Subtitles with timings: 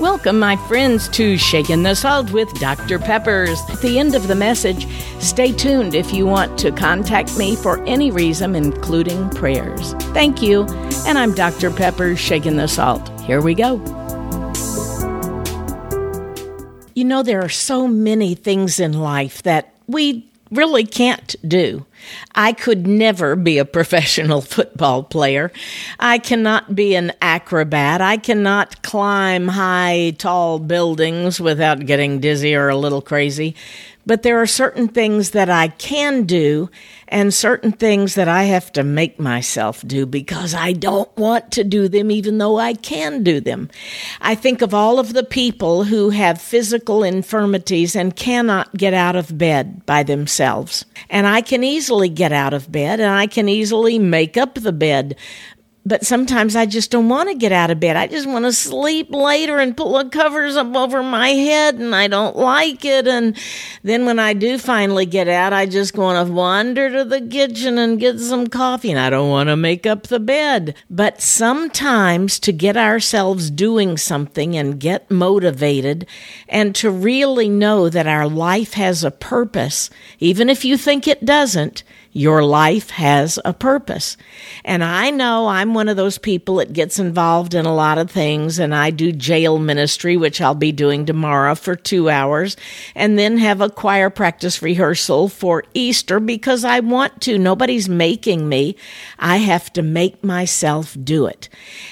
[0.00, 3.00] Welcome, my friends, to Shaking the Salt with Dr.
[3.00, 3.58] Peppers.
[3.68, 4.86] At the end of the message,
[5.18, 9.94] stay tuned if you want to contact me for any reason, including prayers.
[10.14, 10.66] Thank you,
[11.04, 11.72] and I'm Dr.
[11.72, 13.08] Peppers, Shaking the Salt.
[13.22, 13.78] Here we go.
[16.94, 21.86] You know, there are so many things in life that we really can't do.
[22.34, 25.52] I could never be a professional football player.
[25.98, 28.00] I cannot be an acrobat.
[28.00, 33.54] I cannot climb high, tall buildings without getting dizzy or a little crazy.
[34.08, 36.70] But there are certain things that I can do
[37.08, 41.62] and certain things that I have to make myself do because I don't want to
[41.62, 43.68] do them even though I can do them.
[44.22, 49.14] I think of all of the people who have physical infirmities and cannot get out
[49.14, 50.86] of bed by themselves.
[51.10, 54.72] And I can easily get out of bed and I can easily make up the
[54.72, 55.16] bed
[55.86, 57.96] but sometimes I just don't want to get out of bed.
[57.96, 61.94] I just want to sleep later and pull the covers up over my head, and
[61.94, 63.08] I don't like it.
[63.08, 63.36] And
[63.82, 67.78] then when I do finally get out, I just want to wander to the kitchen
[67.78, 70.74] and get some coffee, and I don't want to make up the bed.
[70.90, 76.06] But sometimes to get ourselves doing something and get motivated,
[76.48, 81.24] and to really know that our life has a purpose, even if you think it
[81.24, 84.16] doesn't, your life has a purpose.
[84.64, 88.10] And I know I'm one of those people that gets involved in a lot of
[88.10, 92.56] things, and I do jail ministry, which I'll be doing tomorrow for two hours,
[92.94, 97.38] and then have a choir practice rehearsal for Easter because I want to.
[97.38, 98.76] Nobody's making me.
[99.18, 101.48] I have to make myself do it.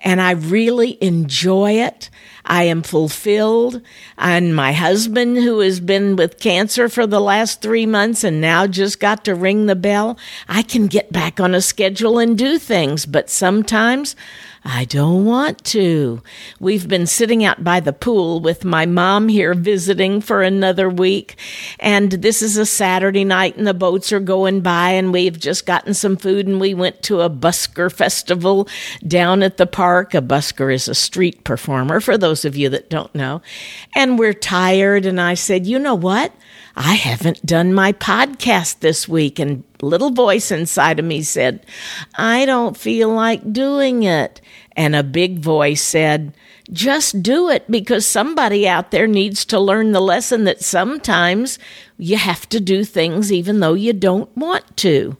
[0.00, 2.10] And I really enjoy it.
[2.48, 3.82] I am fulfilled.
[4.16, 8.66] And my husband, who has been with cancer for the last three months and now
[8.66, 10.18] just got to ring the bell,
[10.48, 13.04] I can get back on a schedule and do things.
[13.04, 14.16] But sometimes
[14.64, 16.22] I don't want to.
[16.58, 21.36] We've been sitting out by the pool with my mom here visiting for another week.
[21.78, 25.66] And this is a Saturday night and the boats are going by and we've just
[25.66, 28.68] gotten some food and we went to a busker festival
[29.06, 30.14] down at the park.
[30.14, 33.40] A busker is a street performer for those of you that don't know.
[33.94, 35.06] And we're tired.
[35.06, 36.32] And I said, you know what?
[36.80, 39.40] I haven't done my podcast this week.
[39.40, 41.66] And little voice inside of me said,
[42.14, 44.40] I don't feel like doing it.
[44.78, 46.32] And a big voice said,
[46.72, 51.58] just do it because somebody out there needs to learn the lesson that sometimes
[51.96, 55.16] you have to do things even though you don't want to.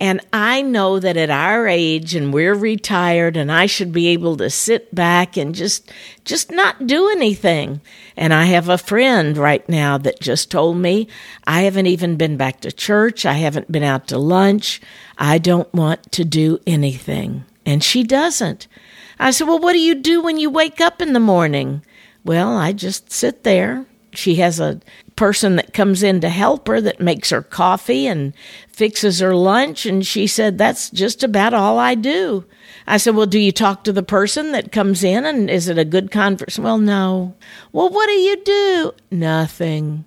[0.00, 4.38] And I know that at our age and we're retired and I should be able
[4.38, 5.92] to sit back and just
[6.24, 7.82] just not do anything.
[8.16, 11.06] And I have a friend right now that just told me
[11.46, 14.80] I haven't even been back to church, I haven't been out to lunch.
[15.18, 17.44] I don't want to do anything.
[17.66, 18.68] And she doesn't.
[19.18, 21.82] I said, Well, what do you do when you wake up in the morning?
[22.24, 23.84] Well, I just sit there.
[24.12, 24.80] She has a
[25.14, 28.32] person that comes in to help her that makes her coffee and
[28.68, 29.84] fixes her lunch.
[29.84, 32.44] And she said, That's just about all I do.
[32.86, 35.78] I said, Well, do you talk to the person that comes in and is it
[35.78, 36.64] a good conversation?
[36.64, 37.34] Well, no.
[37.72, 38.92] Well, what do you do?
[39.10, 40.06] Nothing.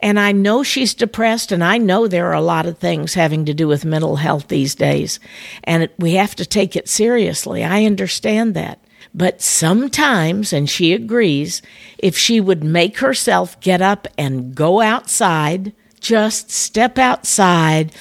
[0.00, 3.44] And I know she's depressed, and I know there are a lot of things having
[3.46, 5.20] to do with mental health these days.
[5.64, 7.64] And we have to take it seriously.
[7.64, 8.78] I understand that.
[9.14, 11.60] But sometimes, and she agrees,
[11.98, 17.92] if she would make herself get up and go outside, just step outside,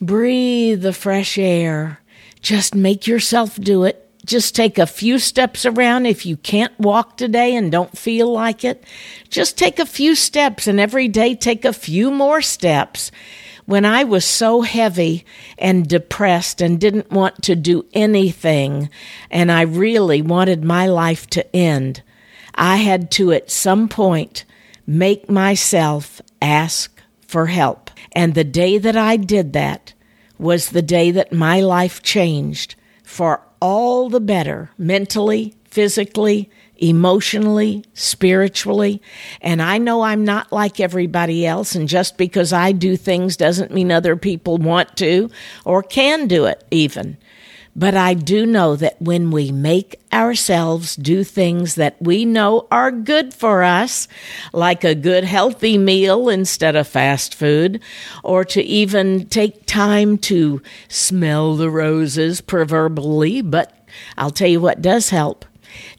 [0.00, 2.00] breathe the fresh air,
[2.40, 6.06] just make yourself do it, just take a few steps around.
[6.06, 8.84] If you can't walk today and don't feel like it,
[9.28, 13.10] just take a few steps and every day take a few more steps.
[13.64, 15.24] When I was so heavy
[15.56, 18.90] and depressed and didn't want to do anything,
[19.30, 22.02] and I really wanted my life to end,
[22.54, 24.44] I had to at some point
[24.86, 27.90] make myself ask for help.
[28.12, 29.94] And the day that I did that
[30.38, 39.00] was the day that my life changed for all the better mentally, physically, emotionally, spiritually.
[39.40, 41.76] And I know I'm not like everybody else.
[41.76, 45.30] And just because I do things doesn't mean other people want to
[45.64, 47.16] or can do it, even.
[47.74, 52.90] But I do know that when we make ourselves do things that we know are
[52.90, 54.08] good for us,
[54.52, 57.80] like a good healthy meal instead of fast food,
[58.22, 63.74] or to even take time to smell the roses proverbially, but
[64.18, 65.46] I'll tell you what does help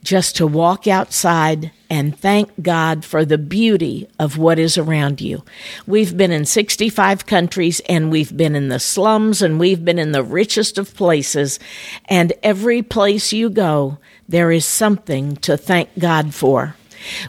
[0.04, 5.44] just to walk outside and thank God for the beauty of what is around you.
[5.86, 10.12] We've been in 65 countries and we've been in the slums and we've been in
[10.12, 11.60] the richest of places.
[12.06, 16.76] And every place you go, there is something to thank God for.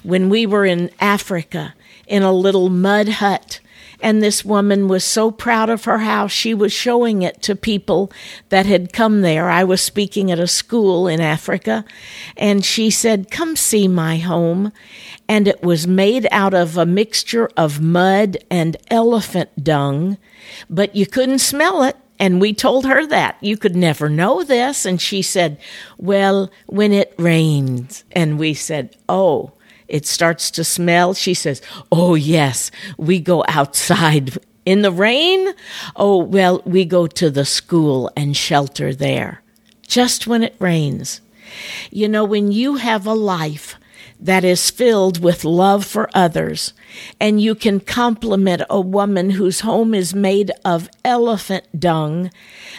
[0.03, 1.75] When we were in Africa,
[2.07, 3.61] in a little mud hut,
[4.01, 8.13] and this woman was so proud of her house, she was showing it to people
[8.49, 9.49] that had come there.
[9.49, 11.85] I was speaking at a school in Africa,
[12.37, 14.73] and she said, Come see my home.
[15.29, 20.19] And it was made out of a mixture of mud and elephant dung,
[20.69, 21.97] but you couldn't smell it.
[22.19, 23.37] And we told her that.
[23.41, 24.87] You could never know this.
[24.87, 25.59] And she said,
[25.99, 28.05] Well, when it rains.
[28.13, 29.53] And we said, Oh,
[29.89, 31.15] it starts to smell.
[31.15, 31.61] She says,
[31.93, 35.53] Oh, yes, we go outside in the rain.
[35.97, 39.43] Oh, well, we go to the school and shelter there
[39.87, 41.21] just when it rains.
[41.91, 43.77] You know, when you have a life
[44.19, 46.73] that is filled with love for others,
[47.21, 52.31] and you can compliment a woman whose home is made of elephant dung,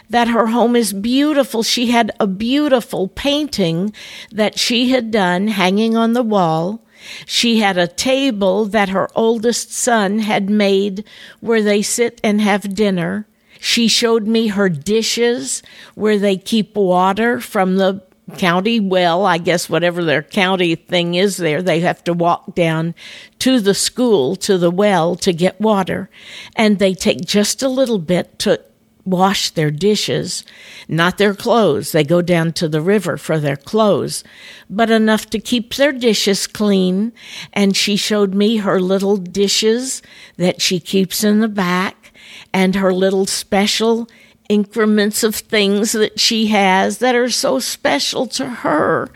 [0.09, 1.61] that her home is beautiful.
[1.61, 3.93] She had a beautiful painting
[4.31, 6.84] that she had done hanging on the wall
[7.25, 11.03] she had a table that her oldest son had made
[11.39, 13.27] where they sit and have dinner.
[13.59, 15.63] She showed me her dishes
[15.95, 18.03] where they keep water from the
[18.37, 22.95] county well, I guess whatever their county thing is there, they have to walk down
[23.39, 26.09] to the school, to the well to get water.
[26.55, 28.61] And they take just a little bit to
[29.05, 30.43] wash their dishes,
[30.87, 31.91] not their clothes.
[31.91, 34.23] They go down to the river for their clothes,
[34.69, 37.13] but enough to keep their dishes clean.
[37.53, 40.01] And she showed me her little dishes
[40.37, 42.11] that she keeps in the back
[42.51, 44.09] and her little special
[44.49, 49.09] increments of things that she has that are so special to her.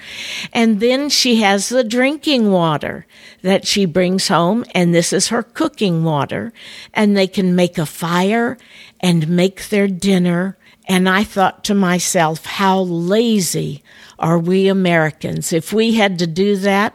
[0.54, 3.06] And then she has the drinking water
[3.42, 6.54] that she brings home, and this is her cooking water.
[6.94, 8.58] And they can make a fire
[9.00, 10.58] and make their dinner.
[10.88, 13.84] And I thought to myself, how lazy
[14.18, 15.54] are we Americans?
[15.54, 16.94] If we had to do that,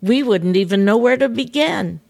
[0.00, 2.00] we wouldn't even know where to begin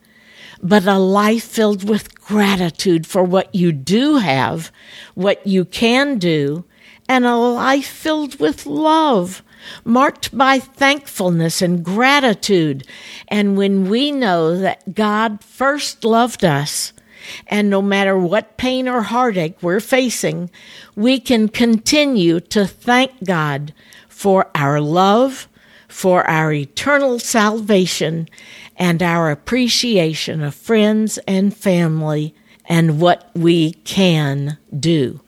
[0.63, 4.71] but a life filled with gratitude for what you do have,
[5.15, 6.65] what you can do,
[7.09, 9.43] and a life filled with love,
[9.85, 12.87] marked by thankfulness and gratitude.
[13.29, 16.93] And when we know that God first loved us,
[17.47, 20.51] and no matter what pain or heartache we're facing,
[20.97, 23.73] we can continue to thank God
[24.09, 25.49] for our love,
[25.93, 28.27] for our eternal salvation,
[28.77, 32.35] and our appreciation of friends and family
[32.65, 35.21] and what we can do.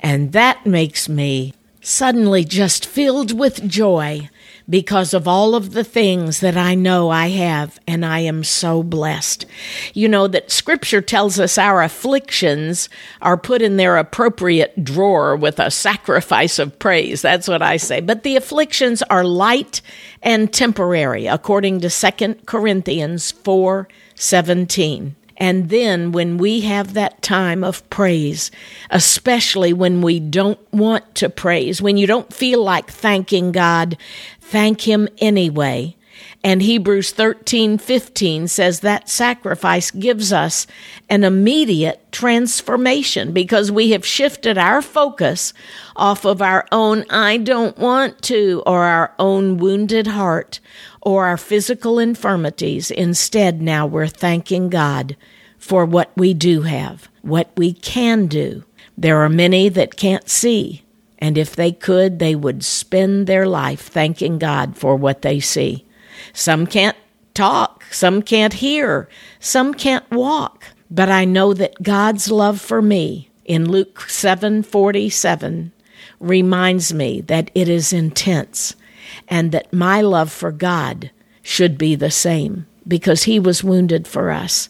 [0.00, 4.28] And that makes me suddenly just filled with joy
[4.68, 8.82] because of all of the things that I know I have, and I am so
[8.82, 9.46] blessed.
[9.94, 12.88] You know that scripture tells us our afflictions
[13.20, 17.22] are put in their appropriate drawer with a sacrifice of praise.
[17.22, 18.00] That's what I say.
[18.00, 19.80] But the afflictions are light
[20.22, 25.16] and temporary, according to 2 Corinthians 4 17.
[25.42, 28.52] And then when we have that time of praise,
[28.90, 33.96] especially when we don't want to praise, when you don't feel like thanking God,
[34.40, 35.96] thank Him anyway.
[36.44, 40.66] And Hebrews 13 15 says that sacrifice gives us
[41.08, 45.54] an immediate transformation because we have shifted our focus
[45.94, 50.58] off of our own I don't want to or our own wounded heart
[51.00, 52.90] or our physical infirmities.
[52.90, 55.16] Instead, now we're thanking God
[55.58, 58.64] for what we do have, what we can do.
[58.98, 60.82] There are many that can't see,
[61.18, 65.84] and if they could, they would spend their life thanking God for what they see.
[66.32, 66.96] Some can't
[67.34, 69.08] talk, some can't hear,
[69.40, 75.72] some can't walk, but I know that God's love for me in Luke 7:47
[76.20, 78.76] reminds me that it is intense
[79.28, 81.10] and that my love for God
[81.42, 84.68] should be the same because he was wounded for us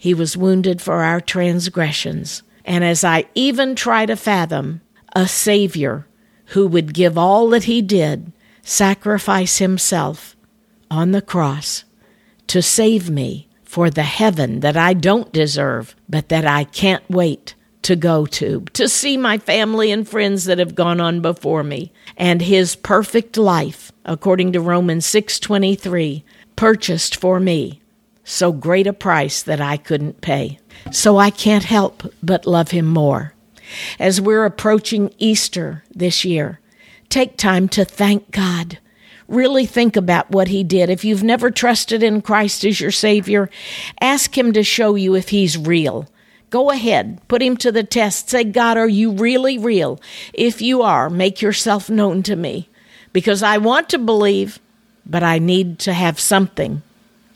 [0.00, 2.42] he was wounded for our transgressions.
[2.64, 4.80] And as I even try to fathom
[5.14, 6.06] a Savior
[6.46, 10.34] who would give all that He did, sacrifice Himself
[10.90, 11.84] on the cross
[12.48, 17.54] to save me for the heaven that I don't deserve, but that I can't wait
[17.82, 21.92] to go to, to see my family and friends that have gone on before me,
[22.16, 26.24] and his perfect life, according to Romans 6:23,
[26.56, 27.80] purchased for me
[28.30, 30.58] so great a price that I couldn't pay.
[30.90, 33.34] So I can't help but love him more.
[33.98, 36.60] As we're approaching Easter this year,
[37.08, 38.78] take time to thank God.
[39.30, 40.90] Really think about what he did.
[40.90, 43.48] If you've never trusted in Christ as your Savior,
[44.00, 46.08] ask him to show you if he's real.
[46.50, 48.28] Go ahead, put him to the test.
[48.28, 50.00] Say, God, are you really real?
[50.34, 52.68] If you are, make yourself known to me
[53.12, 54.58] because I want to believe,
[55.06, 56.82] but I need to have something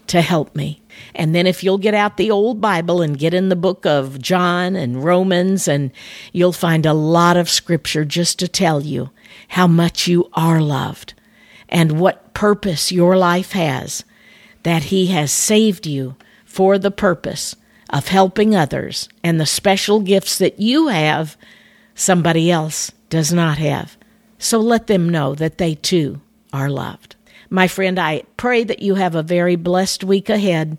[0.09, 0.83] to help me.
[1.15, 4.21] And then if you'll get out the old Bible and get in the book of
[4.21, 5.93] John and Romans, and
[6.33, 9.11] you'll find a lot of scripture just to tell you
[9.49, 11.15] how much you are loved
[11.75, 14.05] and what purpose your life has,
[14.63, 16.15] that He has saved you
[16.45, 17.57] for the purpose
[17.91, 21.37] of helping others and the special gifts that you have,
[21.97, 23.99] somebody else does not have.
[24.39, 26.21] So let them know that they too
[26.53, 27.17] are loved.
[27.51, 30.79] My friend, I pray that you have a very blessed week ahead.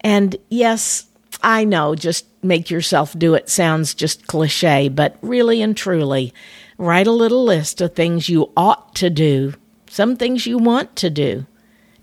[0.00, 1.06] And yes,
[1.42, 6.32] I know just make yourself do it sounds just cliche, but really and truly,
[6.78, 9.54] write a little list of things you ought to do,
[9.88, 11.46] some things you want to do,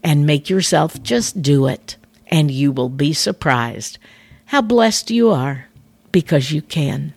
[0.03, 1.97] and make yourself just do it.
[2.27, 3.99] And you will be surprised
[4.45, 5.67] how blessed you are
[6.11, 7.13] because you can.